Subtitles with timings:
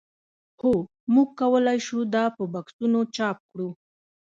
[0.61, 0.71] هو
[1.13, 3.69] موږ کولی شو دا په بکسونو چاپ کړو